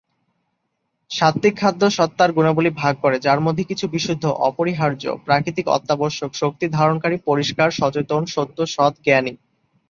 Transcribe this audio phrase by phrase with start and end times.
[1.11, 7.17] সাত্ত্বিক খাদ্য সত্তার গুণাবলী ভাগ করে, যার মধ্যে কিছু "বিশুদ্ধ, অপরিহার্য, প্রাকৃতিক, অত্যাবশ্যক, শক্তি ধারণকারী,
[7.25, 9.33] পরিষ্কার, সচেতন, সত্য, সৎ, জ্ঞানী"।